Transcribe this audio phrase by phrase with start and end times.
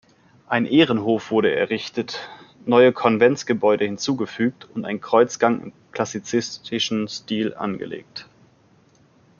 [0.47, 2.27] Ein Ehrenhof wurde errichtet,
[2.65, 8.27] neue Konventsgebäude hinzugefügt und ein Kreuzgang im klassizistischen Stil angelegt.